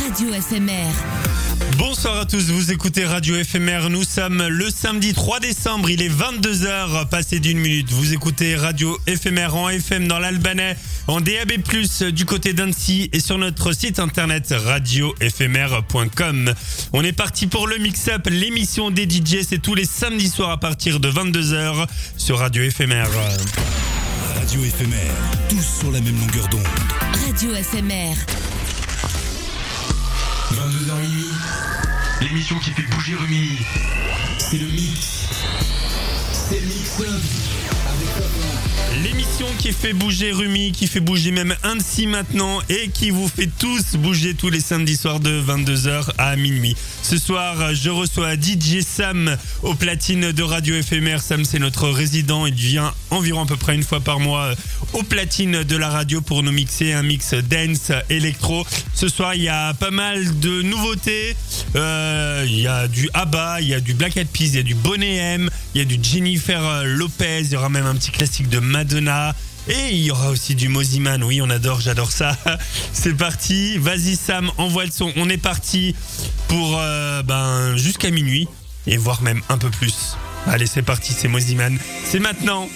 Radio 0.00 0.32
FMR. 0.40 0.92
Bonsoir 1.78 2.20
à 2.20 2.26
tous, 2.26 2.48
vous 2.50 2.70
écoutez 2.70 3.04
Radio 3.04 3.34
FMR. 3.42 3.90
Nous 3.90 4.04
sommes 4.04 4.46
le 4.46 4.70
samedi 4.70 5.12
3 5.14 5.40
décembre, 5.40 5.90
il 5.90 6.00
est 6.00 6.08
22h, 6.08 7.08
passé 7.08 7.40
d'une 7.40 7.58
minute. 7.58 7.90
Vous 7.90 8.12
écoutez 8.12 8.54
Radio 8.54 8.96
FMR 9.08 9.56
en 9.56 9.68
FM 9.68 10.06
dans 10.06 10.20
l'Albanais, 10.20 10.76
en 11.08 11.20
DAB+, 11.20 11.54
du 12.12 12.24
côté 12.24 12.52
d'Annecy 12.52 13.10
et 13.12 13.18
sur 13.18 13.38
notre 13.38 13.72
site 13.72 13.98
internet 13.98 14.54
radiofmr.com. 14.56 16.54
On 16.92 17.02
est 17.02 17.12
parti 17.12 17.48
pour 17.48 17.66
le 17.66 17.78
mix-up, 17.78 18.28
l'émission 18.30 18.92
des 18.92 19.10
DJ, 19.10 19.38
c'est 19.48 19.60
tous 19.60 19.74
les 19.74 19.86
samedis 19.86 20.28
soirs 20.28 20.50
à 20.50 20.60
partir 20.60 21.00
de 21.00 21.10
22h 21.10 21.88
sur 22.16 22.38
Radio 22.38 22.62
FMR. 22.70 23.08
Radio 24.50 24.64
éphémère, 24.64 25.14
tous 25.48 25.62
sur 25.78 25.92
la 25.92 26.00
même 26.00 26.18
longueur 26.18 26.48
d'onde. 26.48 26.66
Radio 27.24 27.54
FMR. 27.54 28.16
22h 30.50 31.00
minuit, 31.02 31.30
l'émission 32.20 32.58
qui 32.58 32.72
fait 32.72 32.82
bouger 32.90 33.14
Rumi. 33.14 33.60
C'est 34.38 34.58
le 34.58 34.66
mix. 34.66 35.28
C'est 36.32 36.58
le 36.58 36.66
mix-up. 36.66 37.39
Qui 39.58 39.72
fait 39.72 39.94
bouger 39.94 40.32
Rumi, 40.32 40.72
qui 40.72 40.86
fait 40.86 41.00
bouger 41.00 41.30
même 41.30 41.54
Annecy 41.62 42.06
maintenant 42.06 42.60
et 42.68 42.88
qui 42.88 43.10
vous 43.10 43.26
fait 43.26 43.48
tous 43.58 43.96
bouger 43.96 44.34
tous 44.34 44.50
les 44.50 44.60
samedis 44.60 44.96
soirs 44.96 45.20
de 45.20 45.40
22h 45.40 46.10
à 46.18 46.36
minuit. 46.36 46.76
Ce 47.02 47.16
soir, 47.16 47.74
je 47.74 47.88
reçois 47.88 48.34
DJ 48.34 48.80
Sam 48.82 49.36
au 49.62 49.74
platine 49.74 50.32
de 50.32 50.42
Radio 50.42 50.74
Éphémère. 50.74 51.22
Sam, 51.22 51.44
c'est 51.44 51.58
notre 51.58 51.88
résident. 51.88 52.46
Il 52.46 52.54
vient 52.54 52.92
environ 53.10 53.44
à 53.44 53.46
peu 53.46 53.56
près 53.56 53.74
une 53.74 53.82
fois 53.82 54.00
par 54.00 54.20
mois 54.20 54.50
au 54.92 55.02
platine 55.02 55.62
de 55.62 55.76
la 55.76 55.88
radio 55.88 56.20
pour 56.20 56.42
nous 56.42 56.52
mixer 56.52 56.92
un 56.92 57.02
mix 57.02 57.34
dance 57.34 57.92
électro. 58.10 58.66
Ce 58.94 59.08
soir, 59.08 59.34
il 59.34 59.42
y 59.42 59.48
a 59.48 59.72
pas 59.74 59.90
mal 59.90 60.38
de 60.40 60.62
nouveautés. 60.62 61.34
Euh, 61.76 62.44
il 62.46 62.60
y 62.60 62.66
a 62.66 62.88
du 62.88 63.08
ABBA, 63.14 63.60
il 63.62 63.68
y 63.68 63.74
a 63.74 63.80
du 63.80 63.94
Black 63.94 64.16
Eyed 64.16 64.28
Peas, 64.28 64.46
il 64.46 64.56
y 64.56 64.58
a 64.58 64.62
du 64.62 64.74
Bonnet 64.74 65.16
M, 65.16 65.50
il 65.74 65.78
y 65.78 65.82
a 65.82 65.84
du 65.84 65.98
Jennifer 66.02 66.84
Lopez, 66.84 67.42
il 67.42 67.52
y 67.52 67.56
aura 67.56 67.68
même 67.68 67.86
un 67.86 67.94
petit 67.94 68.10
classique 68.10 68.48
de 68.48 68.58
Madonna. 68.58 69.29
Et 69.70 69.90
il 69.92 70.02
y 70.02 70.10
aura 70.10 70.30
aussi 70.30 70.56
du 70.56 70.68
Moziman, 70.68 71.22
oui 71.22 71.40
on 71.40 71.48
adore, 71.48 71.80
j'adore 71.80 72.10
ça. 72.10 72.36
C'est 72.92 73.16
parti, 73.16 73.78
vas-y 73.78 74.16
Sam, 74.16 74.50
envoie 74.58 74.84
le 74.84 74.90
son. 74.90 75.12
On 75.14 75.28
est 75.28 75.38
parti 75.38 75.94
pour 76.48 76.76
euh, 76.76 77.22
ben, 77.22 77.76
jusqu'à 77.76 78.10
minuit 78.10 78.48
et 78.88 78.96
voire 78.96 79.22
même 79.22 79.40
un 79.48 79.58
peu 79.58 79.70
plus. 79.70 80.16
Allez 80.48 80.66
c'est 80.66 80.82
parti, 80.82 81.12
c'est 81.12 81.28
Moziman. 81.28 81.78
C'est 82.04 82.18
maintenant. 82.18 82.68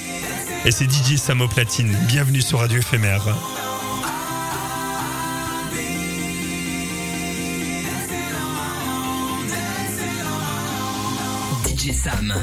Et 0.65 0.71
c'est 0.71 0.85
DJ 0.85 1.17
Sam 1.17 1.41
au 1.41 1.49
platine. 1.49 1.97
Bienvenue 2.07 2.43
sur 2.43 2.61
Radio 2.61 2.79
Éphémère. 2.79 3.27
DJ 11.67 11.91
Sam. 11.91 12.35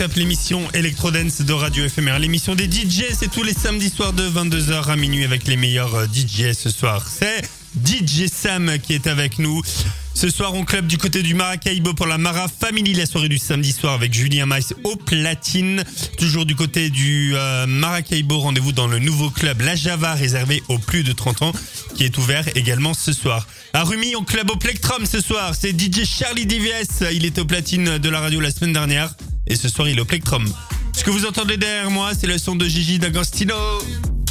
Up, 0.00 0.14
l'émission 0.14 0.62
Electro 0.74 1.10
Dance 1.10 1.40
de 1.40 1.52
Radio 1.52 1.88
FMR. 1.88 2.18
L'émission 2.20 2.54
des 2.54 2.70
DJ, 2.70 3.04
c'est 3.18 3.30
tous 3.30 3.42
les 3.42 3.52
samedis 3.52 3.90
soirs 3.90 4.12
de 4.12 4.22
22h 4.22 4.84
à 4.84 4.96
minuit 4.96 5.24
avec 5.24 5.46
les 5.46 5.56
meilleurs 5.56 5.94
euh, 5.94 6.06
DJ 6.06 6.52
ce 6.52 6.70
soir. 6.70 7.04
C'est 7.08 7.42
DJ 7.84 8.26
Sam 8.32 8.78
qui 8.78 8.92
est 8.92 9.06
avec 9.06 9.38
nous 9.38 9.60
Ce 10.14 10.30
soir, 10.30 10.54
on 10.54 10.64
club 10.64 10.86
du 10.86 10.98
côté 10.98 11.22
du 11.22 11.34
Maracaibo 11.34 11.94
pour 11.94 12.06
la 12.06 12.16
Mara 12.16 12.46
Family, 12.48 12.94
la 12.94 13.06
soirée 13.06 13.28
du 13.28 13.38
samedi 13.38 13.72
soir 13.72 13.94
avec 13.94 14.14
Julien 14.14 14.46
Maïs 14.46 14.72
au 14.84 14.94
platine. 14.94 15.82
Toujours 16.16 16.46
du 16.46 16.54
côté 16.54 16.90
du 16.90 17.32
euh, 17.34 17.66
Maracaibo, 17.66 18.38
rendez-vous 18.38 18.72
dans 18.72 18.86
le 18.86 18.98
nouveau 19.00 19.30
club 19.30 19.62
La 19.62 19.74
Java 19.74 20.14
réservé 20.14 20.62
aux 20.68 20.78
plus 20.78 21.02
de 21.02 21.12
30 21.12 21.42
ans 21.42 21.52
qui 21.96 22.04
est 22.04 22.16
ouvert 22.18 22.44
également 22.56 22.94
ce 22.94 23.12
soir. 23.12 23.46
À 23.72 23.82
Rumi, 23.84 24.14
on 24.16 24.22
club 24.22 24.50
au 24.50 24.56
Plectrum 24.56 25.06
ce 25.06 25.20
soir. 25.20 25.54
C'est 25.58 25.72
DJ 25.78 26.04
Charlie 26.04 26.46
DVS. 26.46 27.04
Il 27.12 27.24
était 27.24 27.40
au 27.40 27.46
platine 27.46 27.98
de 27.98 28.08
la 28.08 28.20
radio 28.20 28.40
la 28.40 28.50
semaine 28.50 28.72
dernière 28.72 29.14
et 29.48 29.56
ce 29.56 29.68
soir, 29.68 29.88
il 29.88 29.98
est 29.98 30.00
au 30.00 30.04
Plectrum. 30.04 30.44
Ce 30.96 31.02
que 31.02 31.10
vous 31.10 31.26
entendez 31.26 31.56
derrière 31.56 31.90
moi, 31.90 32.12
c'est 32.18 32.26
le 32.26 32.38
son 32.38 32.56
de 32.56 32.66
Gigi 32.66 32.98
D'Agostino. 32.98 33.54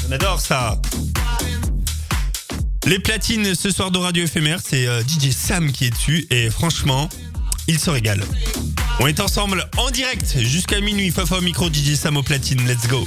On 0.07 0.11
adore 0.11 0.39
ça. 0.39 0.81
Les 2.85 2.99
platines 2.99 3.53
ce 3.53 3.69
soir 3.69 3.91
de 3.91 3.97
Radio 3.97 4.23
Éphémère, 4.23 4.59
c'est 4.63 4.87
euh, 4.87 5.01
DJ 5.01 5.31
Sam 5.31 5.71
qui 5.71 5.85
est 5.85 5.89
dessus 5.89 6.25
et 6.29 6.49
franchement, 6.49 7.09
il 7.67 7.79
se 7.79 7.89
régale. 7.89 8.23
On 8.99 9.07
est 9.07 9.19
ensemble 9.19 9.69
en 9.77 9.91
direct 9.91 10.39
jusqu'à 10.39 10.79
minuit. 10.79 11.11
Fafa 11.11 11.37
au 11.37 11.41
micro, 11.41 11.67
DJ 11.67 11.95
Sam 11.95 12.17
au 12.17 12.23
platine. 12.23 12.65
Let's 12.65 12.87
go. 12.87 13.05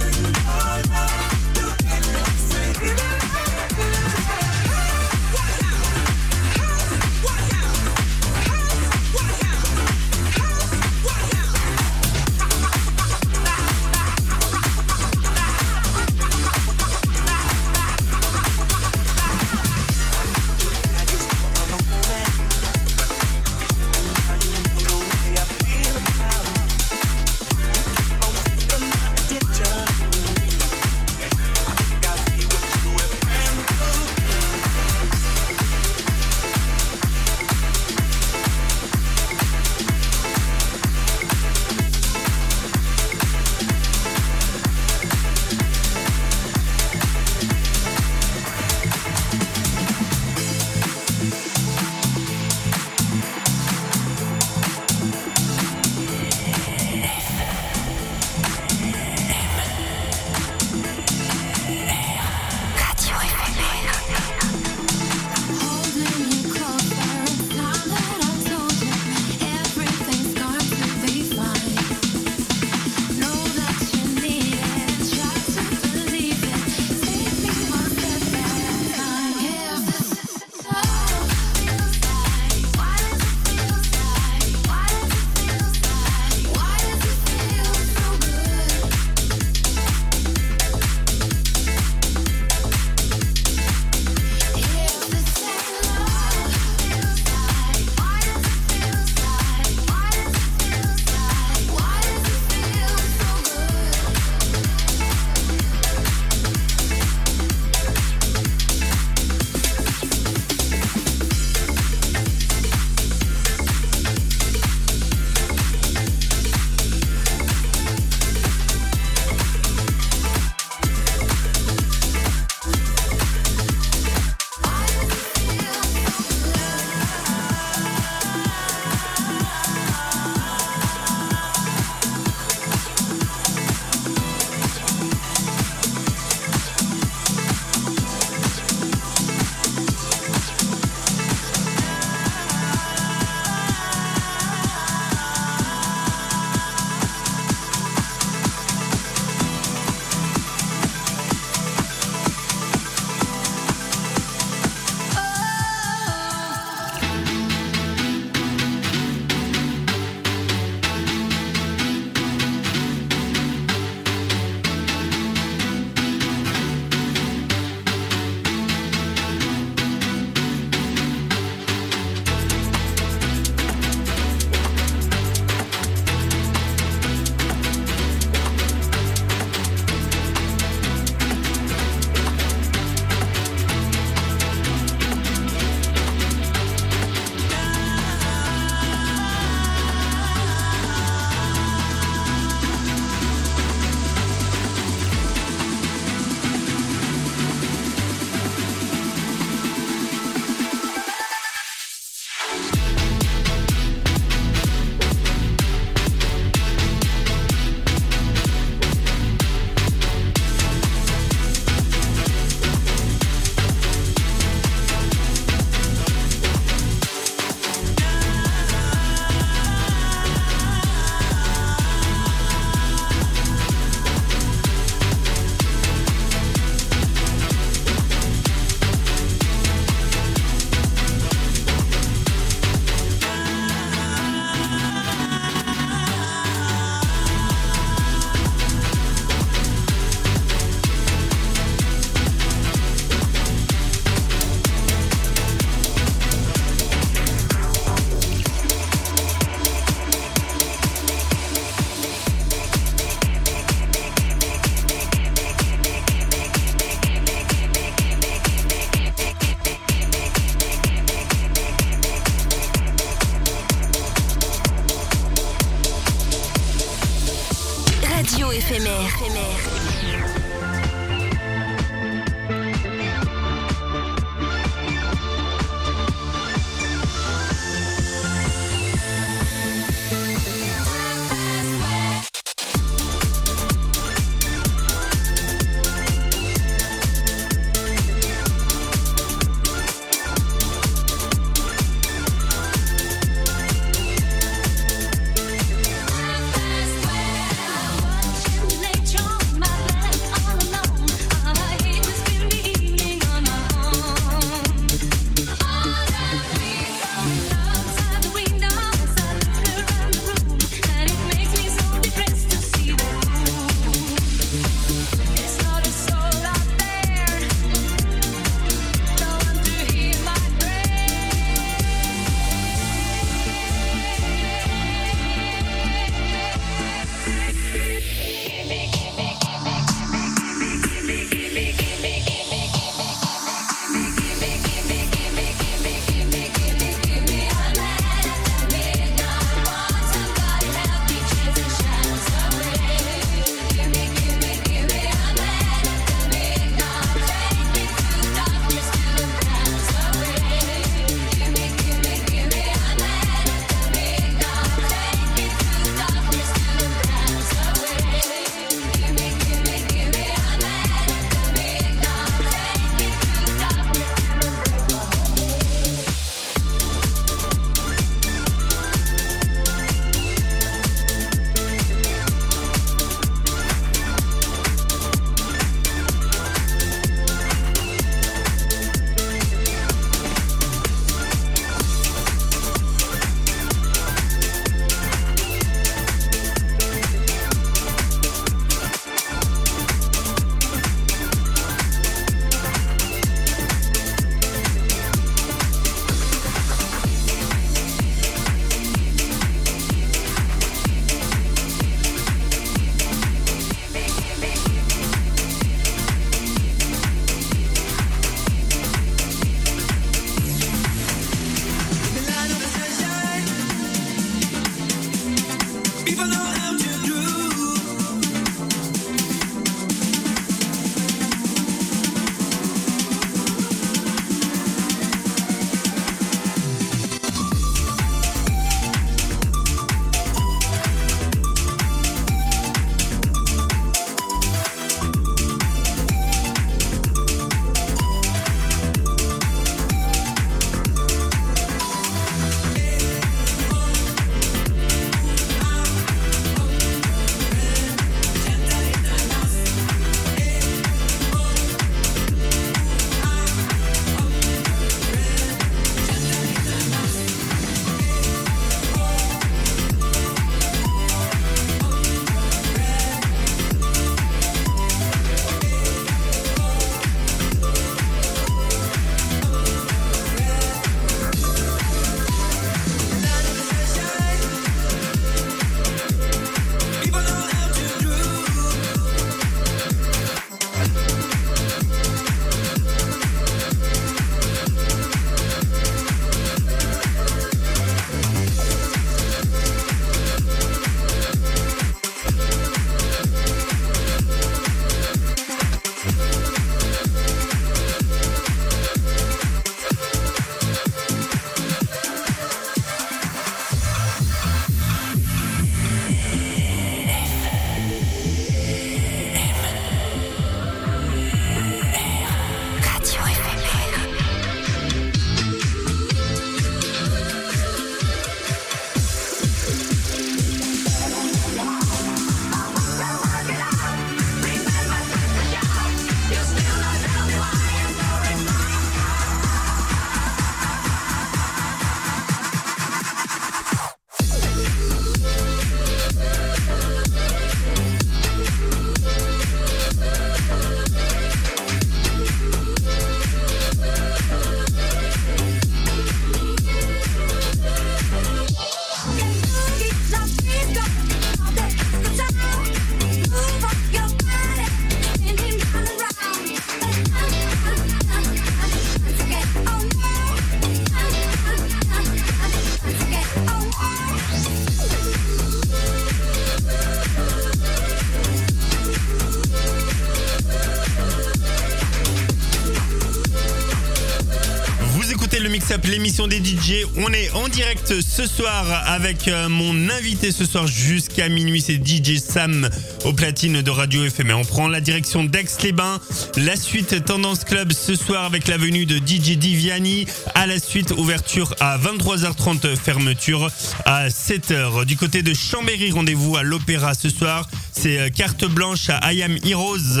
L'émission 575.98 576.28
des 576.28 576.38
DJ. 576.38 576.86
On 576.96 577.12
est 577.12 577.28
en 577.32 577.48
direct 577.48 577.92
ce 578.00 578.24
soir 578.28 578.64
avec 578.86 579.26
euh, 579.26 579.48
mon 579.48 579.90
invité 579.90 580.30
ce 580.30 580.44
soir 580.44 580.68
jusqu'à 580.68 581.28
minuit. 581.28 581.60
C'est 581.60 581.84
DJ 581.84 582.18
Sam 582.18 582.70
au 583.04 583.12
platine 583.12 583.62
de 583.62 583.70
Radio 583.70 584.08
FMR. 584.08 584.34
On 584.34 584.44
prend 584.44 584.68
la 584.68 584.80
direction 584.80 585.24
d'Aix-les-Bains. 585.24 585.98
La 586.36 586.54
suite 586.54 587.04
Tendance 587.04 587.42
Club 587.42 587.72
ce 587.72 587.96
soir 587.96 588.24
avec 588.24 588.46
la 588.46 588.58
venue 588.58 588.86
de 588.86 588.98
DJ 588.98 589.38
Diviani. 589.38 590.06
À 590.36 590.46
la 590.46 590.60
suite, 590.60 590.92
ouverture 590.92 591.52
à 591.58 591.76
23h30, 591.78 592.76
fermeture 592.76 593.50
à 593.84 594.08
7h. 594.08 594.84
Du 594.84 594.96
côté 594.96 595.22
de 595.22 595.34
Chambéry, 595.34 595.90
rendez-vous 595.90 596.36
à 596.36 596.44
l'Opéra 596.44 596.94
ce 596.94 597.10
soir. 597.10 597.48
C'est 597.72 597.98
euh, 597.98 598.08
carte 598.08 598.44
blanche 598.44 598.88
à 598.88 599.12
I 599.12 599.24
Am 599.24 599.36
Heroes, 599.44 600.00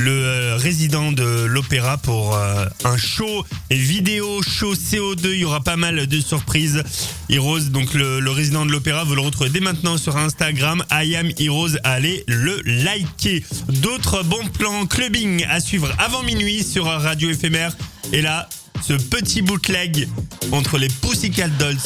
le 0.00 0.24
euh, 0.24 0.56
résident 0.56 1.12
de 1.12 1.44
l'Opéra 1.44 1.98
pour 1.98 2.34
euh, 2.34 2.64
un 2.84 2.96
show 2.96 3.44
et 3.68 3.76
vidéo 3.76 4.42
show 4.42 4.74
CO2. 4.74 5.26
Il 5.26 5.40
y 5.40 5.44
aura 5.44 5.60
pas 5.60 5.76
mal 5.76 6.06
de 6.06 6.20
surprises. 6.20 6.82
Heroes, 7.28 7.68
donc 7.70 7.92
le, 7.94 8.30
résident 8.30 8.64
de 8.64 8.72
l'Opéra, 8.72 9.04
vous 9.04 9.14
le 9.14 9.20
retrouvez 9.20 9.50
dès 9.50 9.60
maintenant 9.60 9.98
sur 9.98 10.16
Instagram. 10.16 10.82
I 10.90 11.16
Am 11.16 11.30
Heroes, 11.38 11.76
allez 11.84 12.24
le 12.26 12.60
liker. 12.64 13.44
D'autres 13.68 14.22
bons 14.22 14.46
plans 14.58 14.86
clubbing 14.86 15.44
à 15.50 15.60
suivre 15.60 15.92
avant 15.98 16.22
minuit 16.22 16.62
sur 16.62 16.86
Radio 16.86 17.30
Éphémère. 17.30 17.76
Et 18.12 18.22
là, 18.22 18.48
ce 18.82 18.94
petit 18.94 19.42
bootleg 19.42 20.08
entre 20.50 20.78
les 20.78 20.88
Pussycat 20.88 21.48
Dolls 21.48 21.76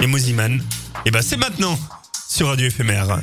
et 0.00 0.06
Moziman. 0.06 0.62
Et 1.04 1.10
ben 1.10 1.20
c'est 1.20 1.36
maintenant 1.36 1.78
sur 2.28 2.48
Radio 2.48 2.66
Éphémère. 2.66 3.18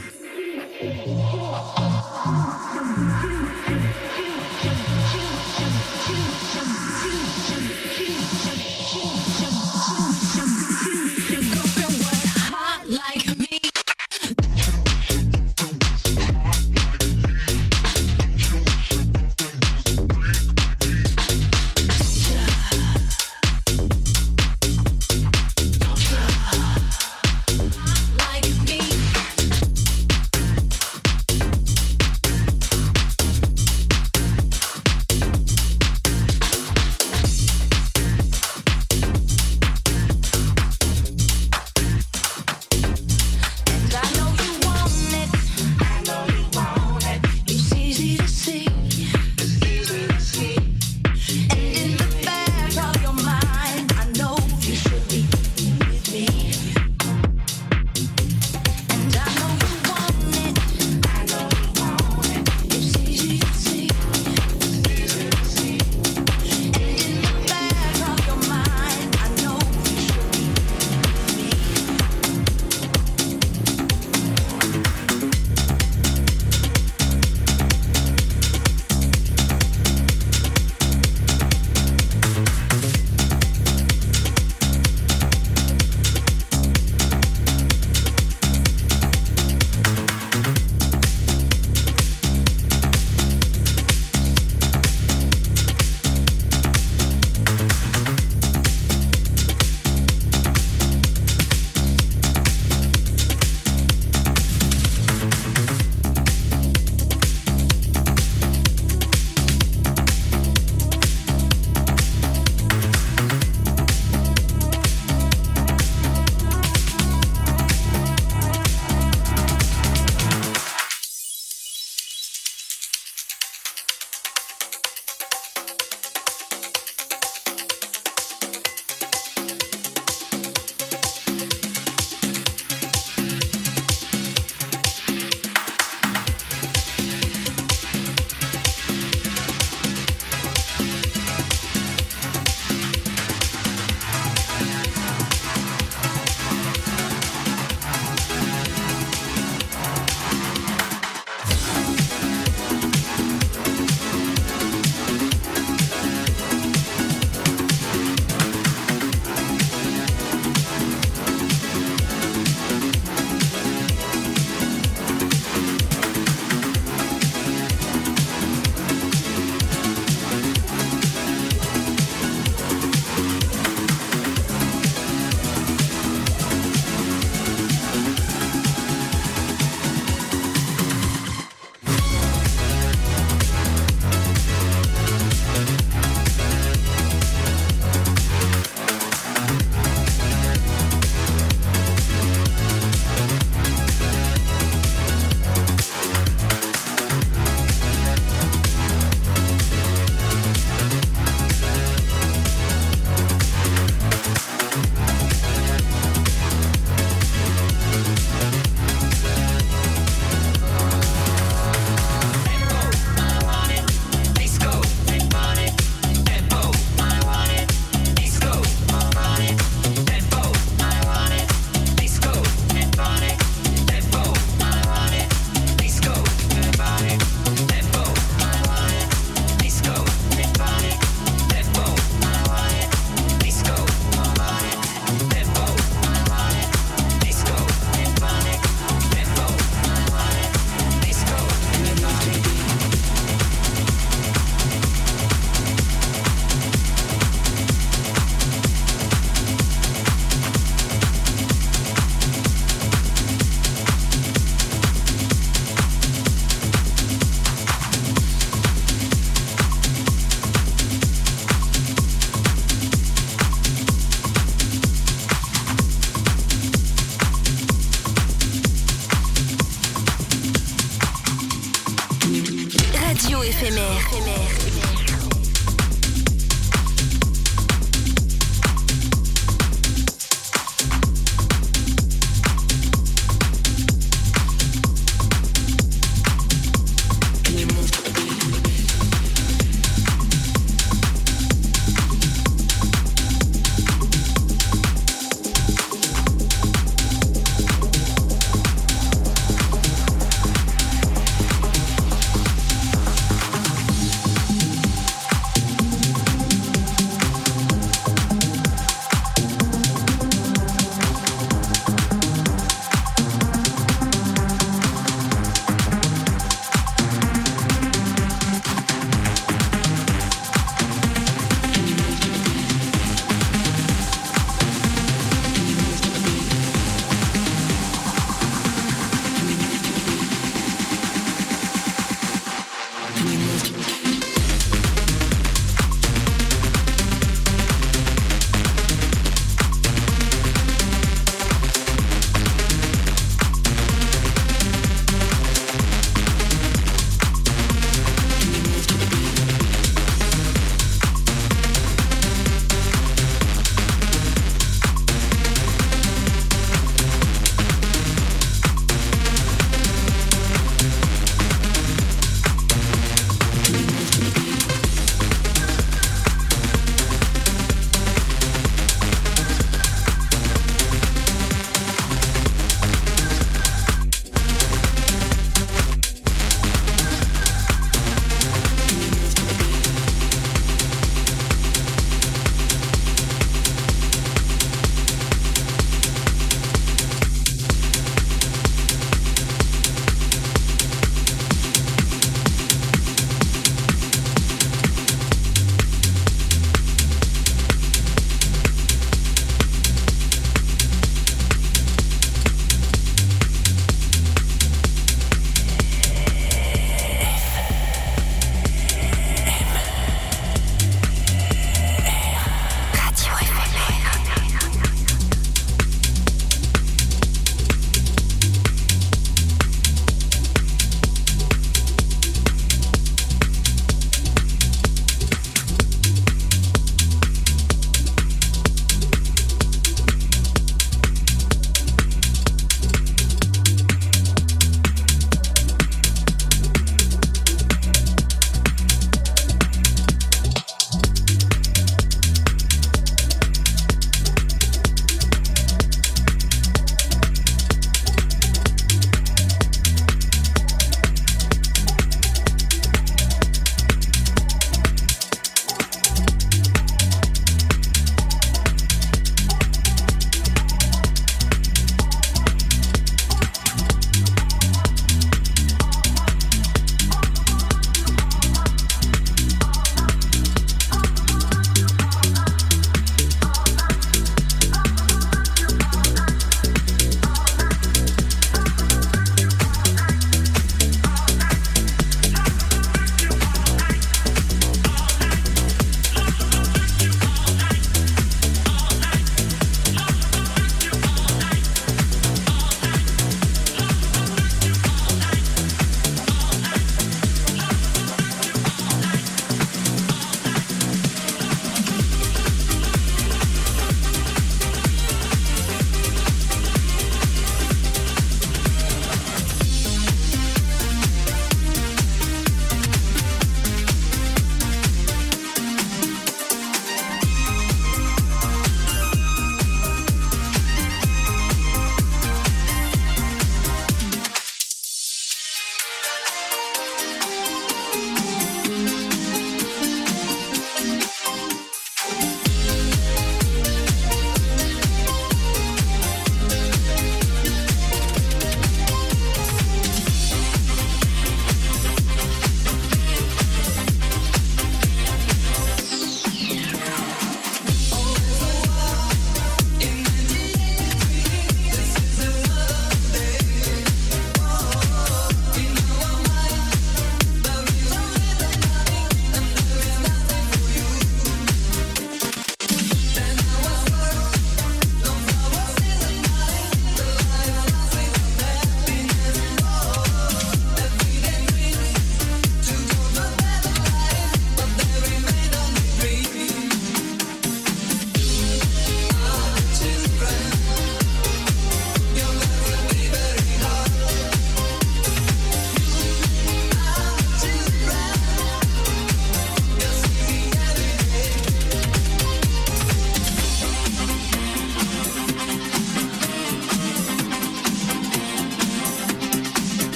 Duo 273.28 273.44
éphémère. 273.44 273.98
éphémère. 274.10 274.91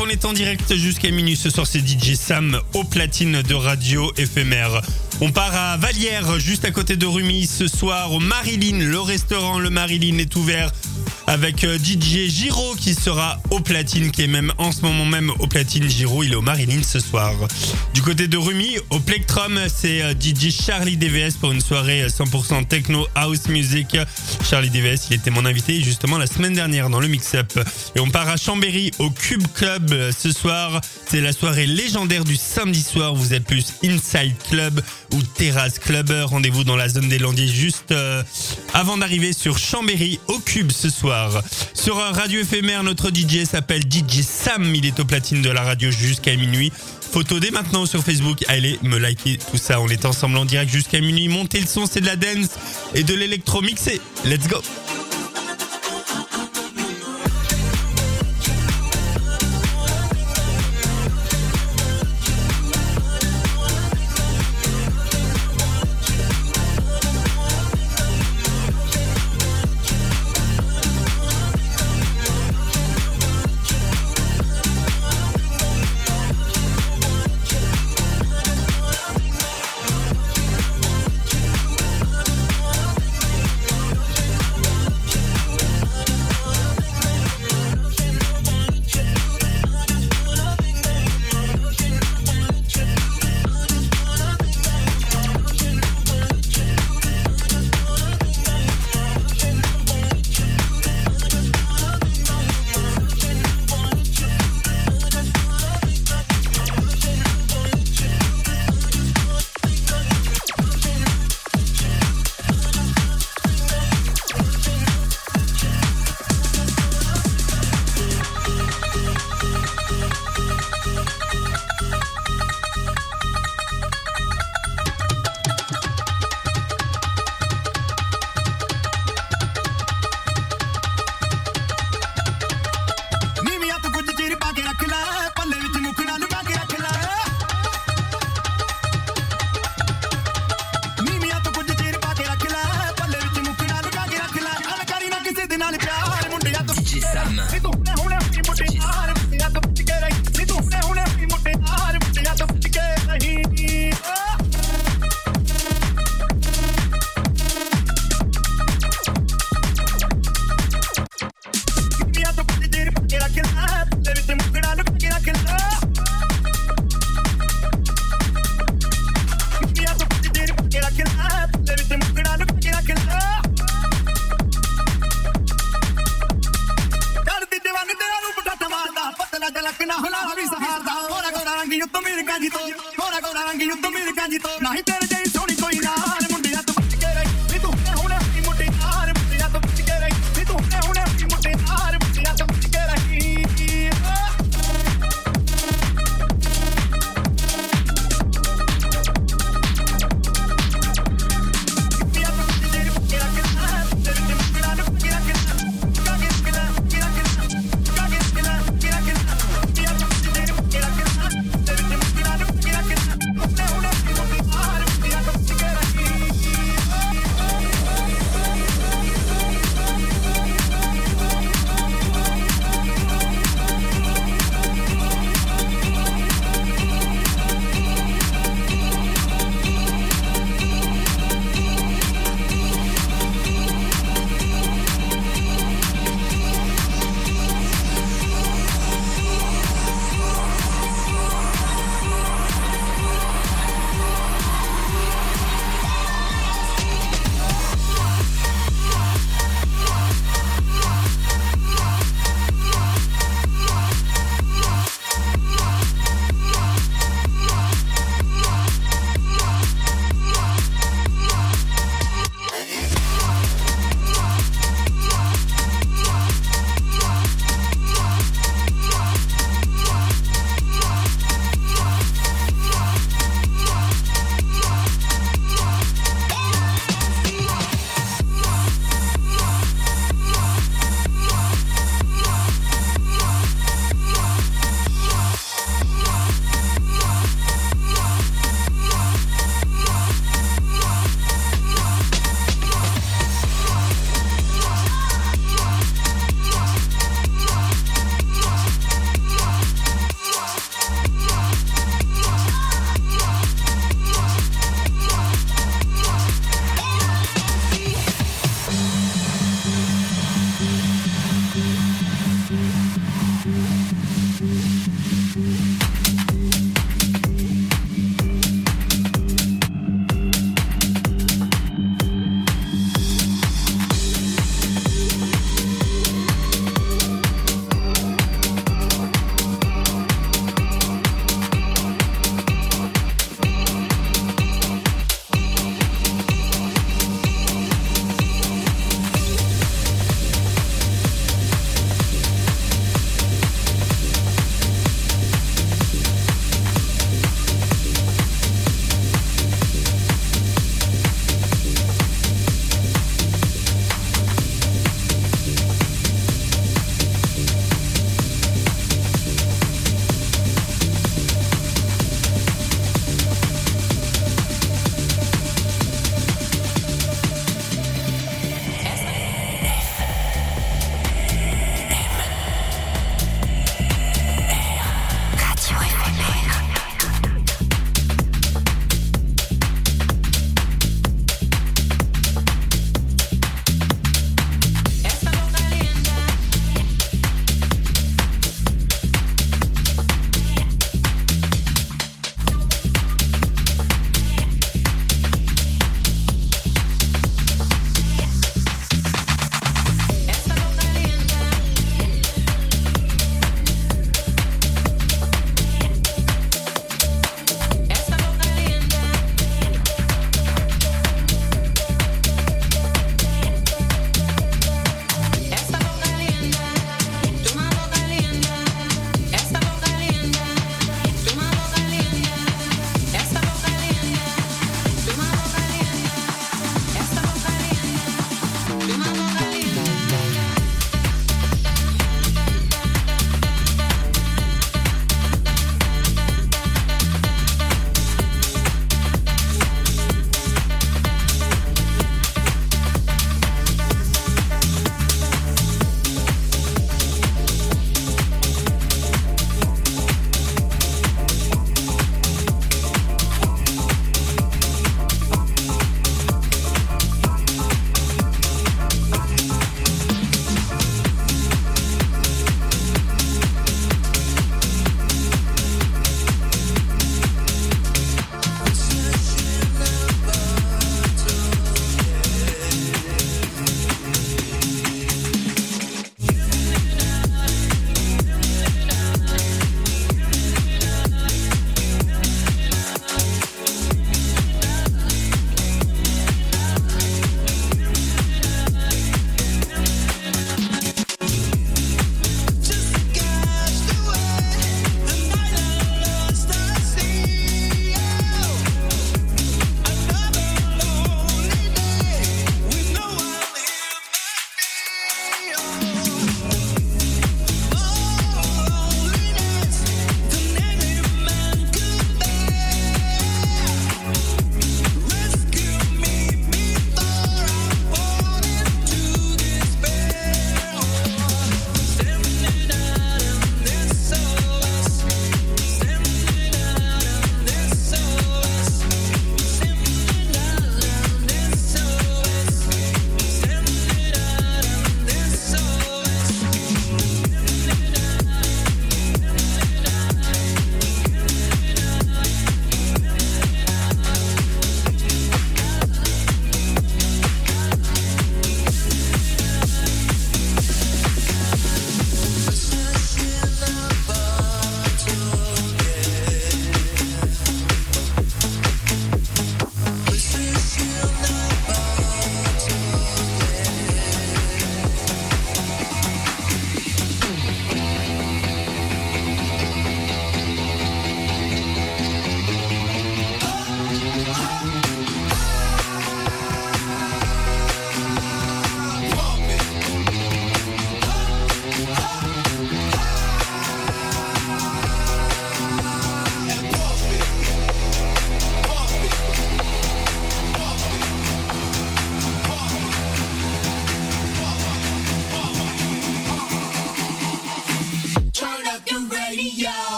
On 0.00 0.08
est 0.08 0.24
en 0.24 0.32
direct 0.32 0.74
jusqu'à 0.76 1.10
minuit. 1.10 1.36
Ce 1.36 1.50
soir, 1.50 1.66
c'est 1.66 1.80
DJ 1.86 2.14
Sam 2.14 2.60
au 2.74 2.84
platine 2.84 3.42
de 3.42 3.54
radio 3.54 4.12
éphémère. 4.16 4.80
On 5.20 5.30
part 5.30 5.54
à 5.54 5.76
Vallière, 5.76 6.38
juste 6.38 6.64
à 6.64 6.70
côté 6.70 6.96
de 6.96 7.06
Rumi, 7.06 7.46
ce 7.46 7.68
soir 7.68 8.12
au 8.12 8.20
Marilyn. 8.20 8.78
Le 8.78 9.00
restaurant 9.00 9.58
Le 9.58 9.70
Marilyn 9.70 10.18
est 10.18 10.34
ouvert 10.36 10.72
avec 11.36 11.64
euh, 11.64 11.76
DJ 11.76 12.30
Giro 12.30 12.74
qui 12.76 12.94
sera 12.94 13.38
au 13.50 13.60
platine, 13.60 14.10
qui 14.10 14.22
est 14.22 14.26
même 14.26 14.54
en 14.56 14.72
ce 14.72 14.80
moment 14.80 15.04
même 15.04 15.30
au 15.38 15.46
platine. 15.46 15.86
Giro, 15.86 16.22
il 16.22 16.32
est 16.32 16.34
au 16.34 16.40
Marilyn 16.40 16.82
ce 16.82 16.98
soir. 16.98 17.34
Du 17.92 18.00
côté 18.00 18.26
de 18.26 18.38
Rumi, 18.38 18.78
au 18.88 19.00
Plectrum, 19.00 19.60
c'est 19.68 20.00
euh, 20.00 20.14
DJ 20.18 20.50
Charlie 20.50 20.96
DVS 20.96 21.32
pour 21.38 21.52
une 21.52 21.60
soirée 21.60 22.04
euh, 22.04 22.08
100% 22.08 22.66
techno 22.68 23.06
house 23.14 23.48
music. 23.48 23.98
Charlie 24.48 24.70
DVS, 24.70 25.08
il 25.10 25.16
était 25.16 25.30
mon 25.30 25.44
invité 25.44 25.82
justement 25.82 26.16
la 26.16 26.26
semaine 26.26 26.54
dernière 26.54 26.88
dans 26.88 27.00
le 27.00 27.08
mix-up. 27.08 27.52
Et 27.94 28.00
on 28.00 28.08
part 28.08 28.28
à 28.28 28.38
Chambéry 28.38 28.90
au 28.98 29.10
Cube 29.10 29.44
Club 29.54 29.92
euh, 29.92 30.12
ce 30.16 30.32
soir. 30.32 30.80
C'est 31.06 31.20
la 31.20 31.32
soirée 31.32 31.66
légendaire 31.66 32.24
du 32.24 32.36
samedi 32.36 32.82
soir. 32.82 33.14
Vous 33.14 33.34
êtes 33.34 33.44
plus 33.44 33.74
Inside 33.84 34.36
Club 34.48 34.80
ou 35.12 35.22
Terrasse 35.22 35.78
Club. 35.78 36.10
Rendez-vous 36.24 36.64
dans 36.64 36.76
la 36.76 36.88
zone 36.88 37.08
des 37.08 37.18
Landiers 37.18 37.46
juste 37.46 37.92
euh, 37.92 38.22
avant 38.76 38.98
d'arriver 38.98 39.32
sur 39.32 39.56
Chambéry 39.56 40.20
au 40.28 40.38
Cube 40.38 40.70
ce 40.70 40.90
soir. 40.90 41.42
Sur 41.72 41.96
radio 41.96 42.40
éphémère, 42.40 42.82
notre 42.82 43.08
DJ 43.08 43.44
s'appelle 43.44 43.80
DJ 43.80 44.20
Sam. 44.20 44.74
Il 44.74 44.84
est 44.84 45.00
au 45.00 45.06
platine 45.06 45.40
de 45.40 45.48
la 45.48 45.62
radio 45.62 45.90
jusqu'à 45.90 46.36
minuit. 46.36 46.70
Photo 47.10 47.40
dès 47.40 47.50
maintenant 47.50 47.86
sur 47.86 48.04
Facebook. 48.04 48.44
Allez 48.48 48.78
me 48.82 48.98
liker 48.98 49.38
tout 49.50 49.56
ça. 49.56 49.80
On 49.80 49.88
est 49.88 50.04
ensemble 50.04 50.36
en 50.36 50.44
direct 50.44 50.70
jusqu'à 50.70 51.00
minuit. 51.00 51.28
Montez 51.28 51.60
le 51.60 51.66
son, 51.66 51.86
c'est 51.86 52.02
de 52.02 52.06
la 52.06 52.16
dance 52.16 52.50
et 52.94 53.02
de 53.02 53.14
l'électro 53.14 53.62
mixé. 53.62 53.98
Let's 54.26 54.46
go. 54.46 54.58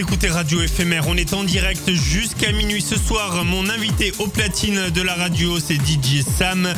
Écoutez 0.00 0.28
Radio 0.28 0.62
Éphémère. 0.62 1.08
On 1.08 1.16
est 1.16 1.34
en 1.34 1.44
direct 1.44 1.92
jusqu'à 1.92 2.52
minuit 2.52 2.80
ce 2.80 2.96
soir. 2.96 3.44
Mon 3.44 3.68
invité 3.68 4.14
au 4.18 4.28
platine 4.28 4.88
de 4.88 5.02
la 5.02 5.14
radio, 5.14 5.58
c'est 5.60 5.74
DJ 5.74 6.22
Sam. 6.22 6.72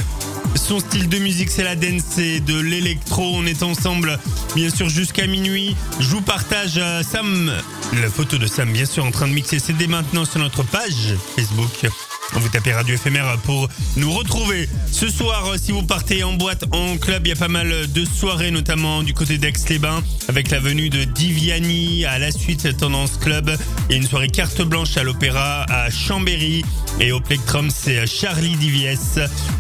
Son 0.57 0.81
style 0.81 1.09
de 1.09 1.19
musique, 1.19 1.49
c'est 1.49 1.63
la 1.63 1.77
dance 1.77 2.19
et 2.19 2.41
de 2.41 2.59
l'électro. 2.59 3.23
On 3.37 3.47
est 3.47 3.63
ensemble, 3.63 4.19
bien 4.57 4.71
sûr, 4.71 4.89
jusqu'à 4.89 5.29
minuit. 5.29 5.77
Je 6.01 6.09
vous 6.09 6.21
partage 6.21 6.79
euh, 6.79 7.05
Sam, 7.05 7.53
la 7.93 8.11
photo 8.11 8.39
de 8.39 8.47
Sam, 8.47 8.73
bien 8.73 8.87
sûr, 8.87 9.05
en 9.05 9.13
train 9.13 9.29
de 9.29 9.35
mixer. 9.35 9.61
C'est 9.61 9.77
dès 9.77 9.87
maintenant 9.87 10.25
sur 10.25 10.41
notre 10.41 10.65
page 10.65 11.15
Facebook. 11.37 11.93
Vous 12.35 12.49
tapez 12.49 12.73
Radio 12.73 12.95
Éphémère 12.95 13.37
pour 13.45 13.69
nous 13.97 14.13
retrouver. 14.13 14.69
Ce 14.91 15.09
soir, 15.09 15.53
si 15.63 15.71
vous 15.71 15.83
partez 15.83 16.25
en 16.25 16.33
boîte, 16.33 16.65
en 16.73 16.97
club, 16.97 17.27
il 17.27 17.31
y 17.31 17.33
a 17.33 17.37
pas 17.37 17.49
mal 17.49 17.91
de 17.93 18.05
soirées, 18.05 18.51
notamment 18.51 19.03
du 19.03 19.13
côté 19.13 19.39
d'Aix-les-Bains, 19.39 20.03
avec 20.29 20.51
la 20.51 20.59
venue 20.59 20.89
de 20.89 21.05
Diviani 21.05 22.05
à 22.07 22.19
la 22.19 22.33
suite 22.33 22.77
Tendance 22.77 23.19
Club. 23.19 23.55
Il 23.91 23.97
une 23.97 24.07
soirée 24.07 24.29
carte 24.29 24.63
blanche 24.63 24.97
à 24.97 25.03
l'Opéra 25.03 25.65
à 25.69 25.91
Chambéry. 25.91 26.65
Et 27.01 27.13
au 27.13 27.21
Plectrum, 27.21 27.71
c'est 27.71 28.07
Charlie 28.07 28.57
Divies 28.57 28.99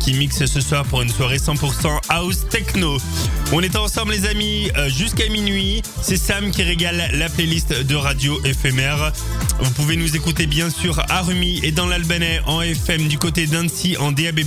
qui 0.00 0.14
mixe 0.14 0.44
ce 0.44 0.60
soir 0.60 0.84
pour 0.84 1.02
une 1.02 1.08
soirée 1.08 1.38
100% 1.38 2.00
house 2.08 2.46
techno. 2.48 2.98
On 3.52 3.60
est 3.60 3.76
ensemble 3.76 4.12
les 4.12 4.26
amis 4.26 4.70
euh, 4.76 4.88
jusqu'à 4.88 5.28
minuit. 5.28 5.82
C'est 6.00 6.16
Sam 6.16 6.50
qui 6.50 6.62
régale 6.62 7.10
la 7.12 7.28
playlist 7.28 7.72
de 7.72 7.94
Radio 7.94 8.40
Éphémère. 8.44 9.12
Vous 9.62 9.70
pouvez 9.70 9.96
nous 9.96 10.16
écouter 10.16 10.46
bien 10.46 10.70
sûr 10.70 11.00
à 11.08 11.22
Rumi 11.22 11.60
et 11.62 11.70
dans 11.70 11.86
l'Albanais 11.86 12.40
en 12.46 12.60
FM 12.62 13.06
du 13.06 13.16
côté 13.16 13.46
d'Annecy 13.46 13.96
en 13.96 14.10
DAB+, 14.10 14.40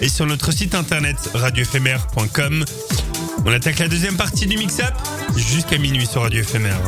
et 0.00 0.08
sur 0.08 0.26
notre 0.26 0.52
site 0.52 0.76
internet 0.76 1.16
radioéphémère.com. 1.34 2.64
On 3.44 3.52
attaque 3.52 3.80
la 3.80 3.88
deuxième 3.88 4.16
partie 4.16 4.46
du 4.46 4.56
mix-up 4.56 4.94
jusqu'à 5.36 5.76
minuit 5.76 6.06
sur 6.06 6.22
Radio 6.22 6.40
Éphémère. 6.40 6.78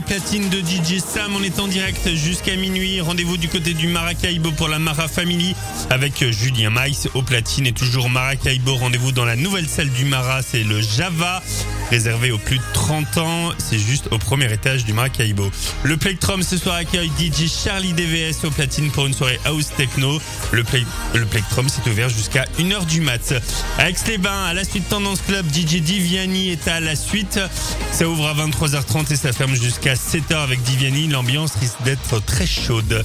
Les 0.00 0.06
platines 0.06 0.48
de 0.48 0.58
DJ 0.58 1.00
Sam. 1.00 1.34
On 1.36 1.42
est 1.42 1.58
en 1.58 1.66
direct 1.66 2.14
jusqu'à 2.14 2.56
minuit. 2.56 3.00
Rendez-vous 3.00 3.36
du 3.36 3.48
côté 3.48 3.74
du 3.74 3.88
Maracaibo 3.88 4.50
pour 4.52 4.68
la 4.68 4.78
Mara 4.78 5.08
Family 5.08 5.54
avec 5.90 6.24
Julien 6.30 6.70
Maïs 6.70 7.08
au 7.14 7.22
platine 7.22 7.66
et 7.66 7.72
toujours 7.72 8.08
Maracaibo. 8.08 8.74
Rendez-vous 8.76 9.12
dans 9.12 9.24
la 9.24 9.36
nouvelle 9.36 9.68
salle 9.68 9.90
du 9.90 10.04
Mara, 10.04 10.42
c'est 10.42 10.62
le 10.62 10.80
Java. 10.80 11.42
Réservé 11.90 12.30
aux 12.30 12.38
plus 12.38 12.58
de 12.58 12.72
30 12.90 13.18
ans, 13.18 13.52
c'est 13.58 13.78
juste 13.78 14.08
au 14.10 14.18
premier 14.18 14.52
étage 14.52 14.84
du 14.84 14.92
Maracaibo. 14.92 15.48
Le 15.84 15.96
Plectrum 15.96 16.42
ce 16.42 16.56
soir 16.56 16.74
accueille 16.74 17.08
DJ 17.16 17.48
Charlie 17.48 17.92
DVS 17.92 18.44
au 18.44 18.50
platine 18.50 18.90
pour 18.90 19.06
une 19.06 19.12
soirée 19.14 19.38
house 19.44 19.70
techno. 19.76 20.20
Le, 20.50 20.64
Plectrum 20.64 21.68
s'est 21.68 21.88
ouvert 21.88 22.08
jusqu'à 22.08 22.46
1h 22.58 22.86
du 22.86 23.00
mat. 23.00 23.32
Aix-les-Bains, 23.78 24.44
à 24.44 24.54
la 24.54 24.64
suite 24.64 24.88
Tendance 24.88 25.20
Club, 25.20 25.46
DJ 25.46 25.82
Diviani 25.82 26.50
est 26.50 26.66
à 26.66 26.80
la 26.80 26.96
suite. 26.96 27.38
Ça 27.92 28.08
ouvre 28.08 28.26
à 28.26 28.34
23h30 28.34 29.12
et 29.12 29.16
ça 29.16 29.32
ferme 29.32 29.54
jusqu'à 29.54 29.94
7h 29.94 30.42
avec 30.42 30.60
Diviani. 30.64 31.06
L'ambiance 31.06 31.52
risque 31.60 31.80
d'être 31.84 32.18
très 32.24 32.48
chaude. 32.48 33.04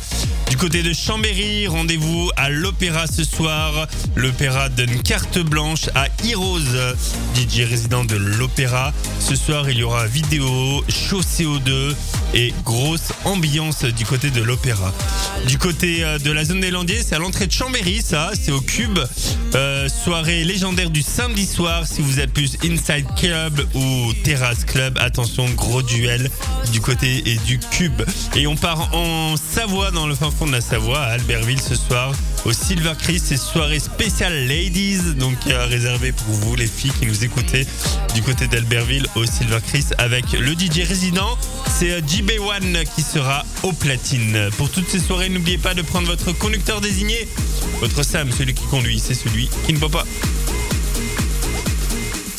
Du 0.55 0.61
côté 0.61 0.83
de 0.83 0.93
Chambéry, 0.93 1.67
rendez-vous 1.67 2.31
à 2.37 2.49
l'Opéra 2.49 3.07
ce 3.07 3.25
soir. 3.25 3.89
L'Opéra 4.15 4.69
donne 4.69 5.01
carte 5.01 5.37
blanche 5.37 5.89
à 5.95 6.07
Heroes, 6.25 6.95
DJ 7.35 7.63
résident 7.69 8.05
de 8.05 8.15
l'Opéra. 8.15 8.93
Ce 9.19 9.35
soir, 9.35 9.69
il 9.69 9.79
y 9.79 9.83
aura 9.83 10.07
vidéo, 10.07 10.81
show 10.87 11.19
CO2 11.19 11.93
et 12.35 12.53
grosse 12.63 13.13
ambiance 13.23 13.83
du 13.85 14.05
côté 14.05 14.29
de 14.29 14.43
l'Opéra. 14.43 14.93
Du 15.47 15.57
côté 15.57 16.03
euh, 16.03 16.19
de 16.19 16.31
la 16.31 16.43
zone 16.43 16.59
des 16.59 16.69
Landiers, 16.69 17.01
c'est 17.01 17.15
à 17.15 17.19
l'entrée 17.19 17.47
de 17.47 17.51
Chambéry, 17.51 18.01
ça, 18.01 18.31
c'est 18.39 18.51
au 18.51 18.61
Cube. 18.61 18.99
Euh, 19.55 19.87
soirée 19.87 20.43
légendaire 20.43 20.89
du 20.89 21.01
samedi 21.01 21.45
soir. 21.45 21.87
Si 21.87 22.01
vous 22.01 22.19
êtes 22.19 22.33
plus 22.33 22.57
Inside 22.63 23.07
Club 23.15 23.65
ou 23.73 24.13
Terrace 24.23 24.65
Club, 24.65 24.97
attention, 24.99 25.45
gros 25.51 25.81
duel 25.81 26.29
du 26.73 26.81
côté 26.81 27.23
et 27.25 27.37
du 27.37 27.57
Cube. 27.57 28.01
Et 28.35 28.47
on 28.47 28.55
part 28.55 28.93
en 28.93 29.35
Savoie, 29.37 29.91
dans 29.91 30.07
le 30.07 30.15
fin 30.15 30.29
fond 30.29 30.45
de 30.45 30.51
la 30.51 30.61
Savoie, 30.61 30.99
à 30.99 31.11
Albertville 31.13 31.61
ce 31.61 31.75
soir. 31.75 32.11
Au 32.43 32.51
Silver 32.51 32.93
Chris, 32.99 33.19
c'est 33.23 33.37
soirée 33.37 33.79
spéciale 33.79 34.47
Ladies, 34.47 35.15
donc 35.17 35.37
euh, 35.47 35.65
réservée 35.65 36.11
pour 36.11 36.33
vous 36.35 36.55
les 36.55 36.67
filles 36.67 36.91
qui 36.99 37.07
nous 37.07 37.23
écoutez 37.23 37.65
du 38.13 38.21
côté 38.21 38.47
d'Albertville 38.47 39.07
au 39.15 39.25
Silver 39.25 39.59
Chris 39.65 39.85
avec 39.97 40.33
le 40.33 40.51
DJ 40.53 40.87
résident. 40.87 41.37
C'est 41.77 41.91
euh, 41.91 41.99
JB1 41.99 42.85
qui 42.95 43.01
sera 43.01 43.43
au 43.63 43.73
platine. 43.73 44.49
Pour 44.57 44.69
toutes 44.69 44.87
ces 44.87 44.99
soirées, 44.99 45.27
n'oubliez 45.27 45.57
pas 45.57 45.73
de 45.73 45.81
prendre 45.81 46.07
votre 46.07 46.31
conducteur 46.31 46.79
désigné. 46.79 47.27
Votre 47.81 48.01
Sam, 48.01 48.31
celui 48.31 48.53
qui 48.53 48.63
conduit, 48.67 48.97
c'est 48.97 49.13
celui 49.13 49.49
qui 49.65 49.73
ne 49.73 49.79
peut 49.79 49.89
pas. 49.89 50.05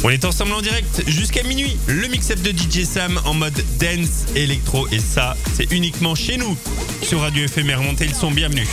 On 0.05 0.09
est 0.09 0.25
ensemble 0.25 0.55
en 0.55 0.63
direct 0.63 1.03
jusqu'à 1.07 1.43
minuit. 1.43 1.77
Le 1.87 2.09
mix-up 2.09 2.41
de 2.41 2.51
DJ 2.51 2.85
Sam 2.85 3.21
en 3.27 3.35
mode 3.35 3.63
dance 3.79 4.25
électro. 4.35 4.89
Et 4.91 5.01
ça, 5.01 5.37
c'est 5.53 5.71
uniquement 5.71 6.15
chez 6.15 6.39
nous. 6.39 6.57
Sur 7.03 7.21
Radio 7.21 7.47
FMR, 7.47 7.83
montez 7.83 8.07
le 8.07 8.15
son, 8.15 8.31
bienvenue. 8.31 8.67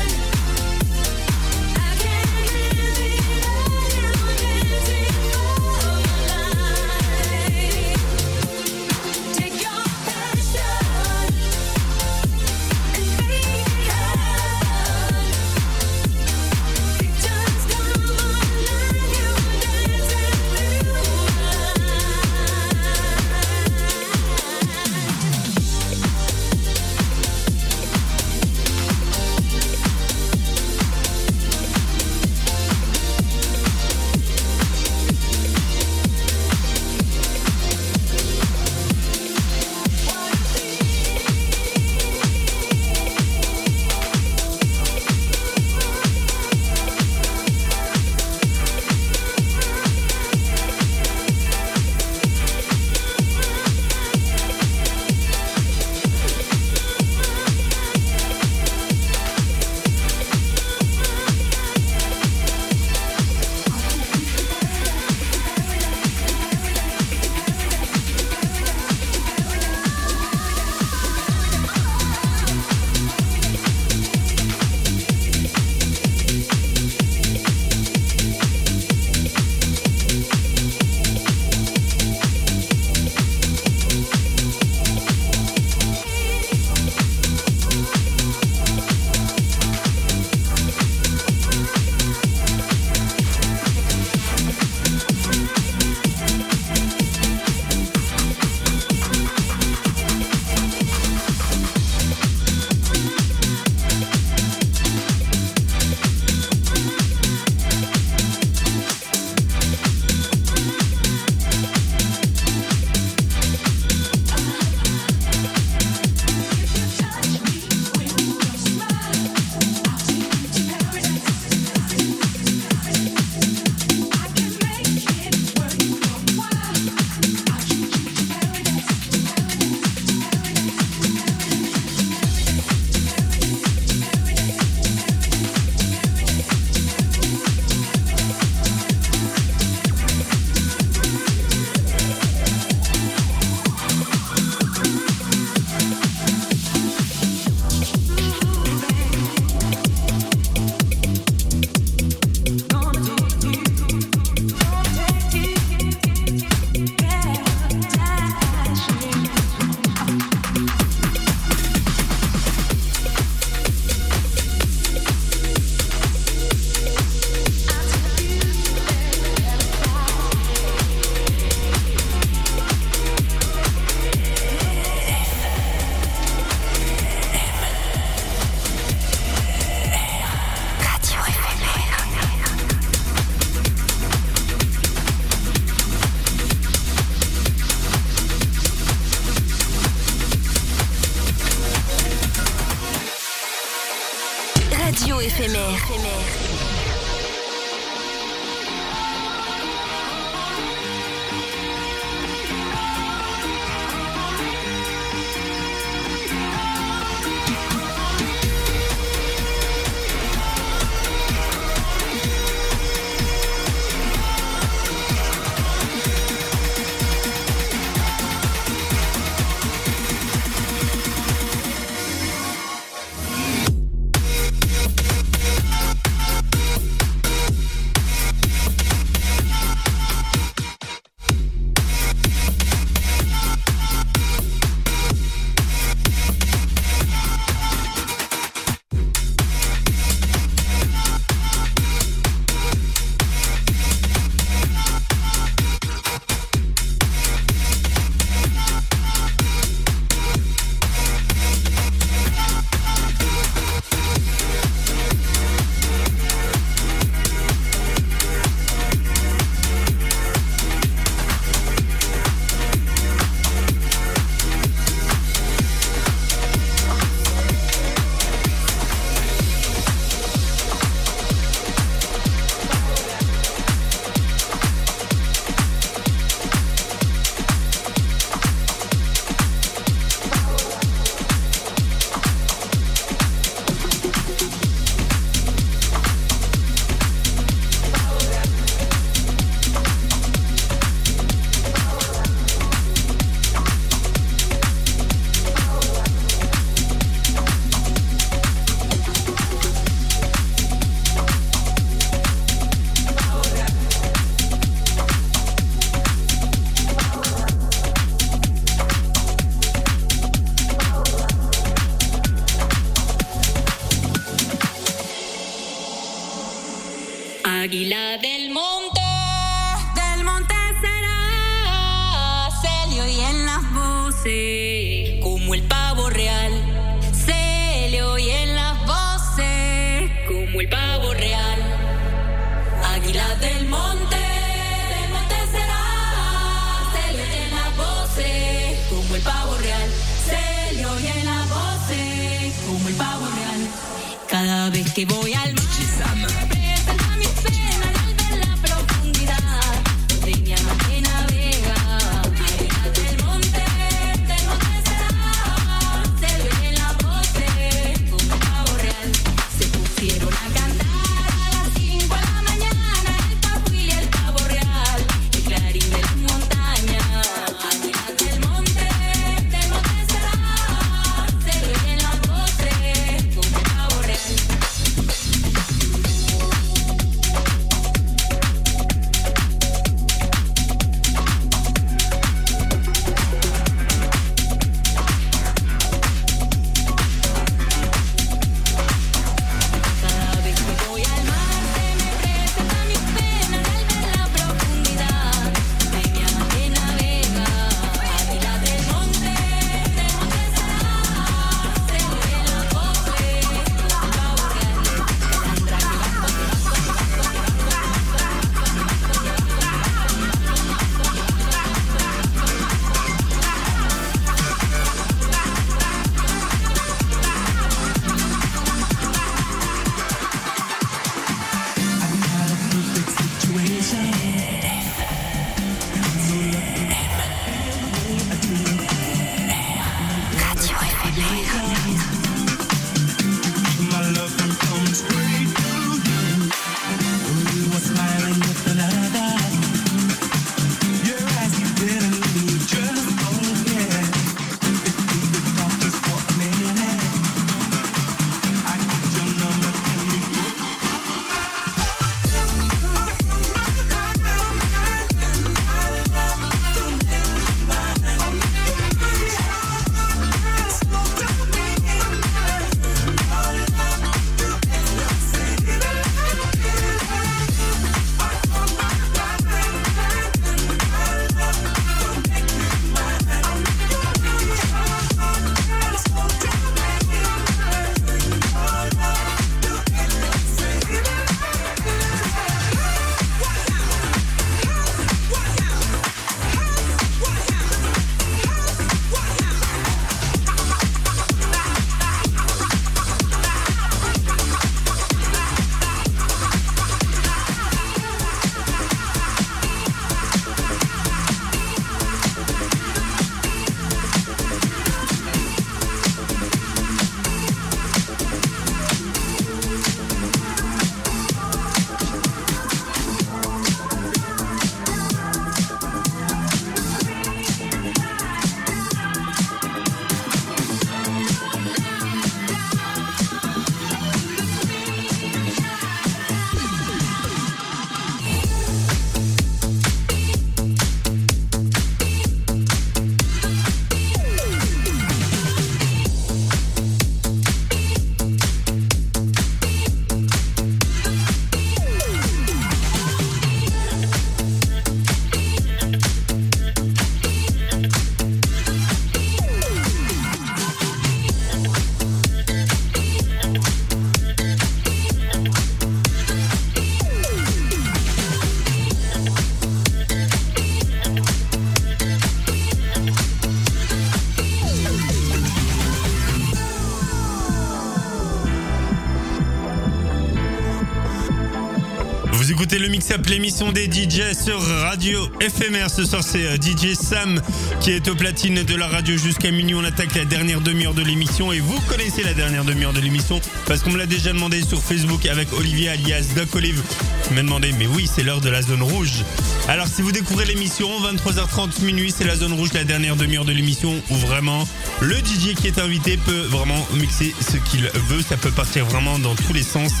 Le 572.88 572.92
Mix 572.92 573.10
Up, 573.10 573.26
l'émission 573.26 573.70
des 573.70 573.84
DJ 573.84 574.32
sur 574.32 574.60
Radio 574.60 575.28
FMR. 575.40 575.90
Ce 575.90 576.04
soir, 576.04 576.22
c'est 576.22 576.46
euh, 576.46 576.56
DJ 576.56 576.94
Sam 576.94 577.40
qui 577.80 577.90
est 577.90 578.08
au 578.08 578.14
platine 578.14 578.62
de 578.62 578.74
la 578.76 578.86
radio 578.86 579.16
jusqu'à 579.16 579.50
minuit. 579.50 579.74
On 579.74 579.84
attaque 579.84 580.14
la 580.14 580.24
dernière 580.24 580.60
demi-heure 580.62 580.94
de 580.94 581.02
l'émission 581.02 581.52
et 581.52 581.60
vous 581.60 581.78
connaissez 581.82 582.22
la 582.22 582.32
dernière 582.32 582.64
demi-heure 582.64 582.94
de 582.94 583.00
l'émission 583.00 583.40
parce 583.66 583.82
qu'on 583.82 583.90
me 583.90 583.98
l'a 583.98 584.06
déjà 584.06 584.32
demandé 584.32 584.62
sur 584.62 584.82
Facebook 584.82 585.26
avec 585.26 585.52
Olivier 585.52 585.90
alias 585.90 586.28
Doc 586.34 586.54
Olive. 586.54 586.82
Il 587.30 587.36
m'a 587.36 587.42
demandé, 587.42 587.72
mais 587.78 587.86
oui, 587.86 588.08
c'est 588.12 588.22
l'heure 588.22 588.40
de 588.40 588.48
la 588.48 588.62
zone 588.62 588.82
rouge. 588.82 589.22
Alors, 589.68 589.86
si 589.86 590.00
vous 590.00 590.12
découvrez 590.12 590.46
l'émission, 590.46 590.88
23h30 591.02 591.84
minuit, 591.84 592.10
c'est 592.10 592.24
la 592.24 592.36
zone 592.36 592.54
rouge, 592.54 592.72
la 592.72 592.84
dernière 592.84 593.16
demi-heure 593.16 593.44
de 593.44 593.52
l'émission 593.52 593.94
où 594.10 594.14
vraiment 594.14 594.66
le 595.02 595.14
DJ 595.16 595.54
qui 595.54 595.66
est 595.66 595.78
invité 595.78 596.16
peut 596.16 596.46
vraiment 596.48 596.86
mixer 596.94 597.34
ce 597.38 597.58
qu'il 597.58 597.82
veut. 597.82 598.22
Ça 598.22 598.38
peut 598.38 598.50
partir 598.50 598.86
vraiment 598.86 599.18
dans 599.18 599.34
tous 599.34 599.52
les 599.52 599.62
sens. 599.62 600.00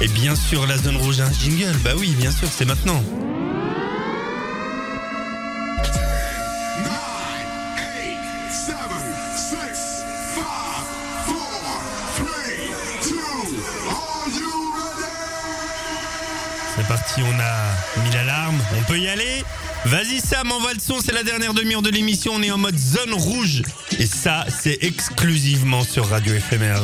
Et 0.00 0.06
bien 0.06 0.36
sûr, 0.36 0.68
la 0.68 0.78
zone 0.78 0.96
rouge, 0.96 1.20
un 1.20 1.32
jingle. 1.32 1.76
Bah 1.82 1.94
oui, 1.98 2.14
bien 2.16 2.30
sûr, 2.30 2.46
c'est 2.48 2.64
maintenant. 2.64 3.02
Peut 18.88 18.98
y 18.98 19.08
aller. 19.08 19.44
Vas-y 19.84 20.20
Sam, 20.20 20.50
envoie 20.50 20.72
le 20.72 20.80
son, 20.80 21.00
c'est 21.00 21.12
la 21.12 21.22
dernière 21.22 21.52
demi-heure 21.52 21.82
de 21.82 21.90
l'émission, 21.90 22.32
on 22.34 22.42
est 22.42 22.50
en 22.50 22.58
mode 22.58 22.78
zone 22.78 23.12
rouge. 23.12 23.62
Et 23.98 24.06
ça, 24.06 24.46
c'est 24.48 24.78
exclusivement 24.82 25.84
sur 25.84 26.08
Radio 26.08 26.34
Éphémère. 26.34 26.82